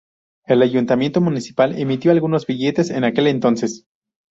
El 0.47 0.63
ayuntamiento 0.63 1.21
municipal 1.21 1.77
emitió 1.77 2.09
algunos 2.09 2.47
billetes 2.47 2.89
en 2.89 3.03
aquel 3.03 3.27
entonces. 3.27 3.85